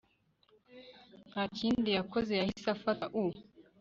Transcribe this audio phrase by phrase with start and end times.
[1.29, 3.23] ntakindi yakoze yahise afata u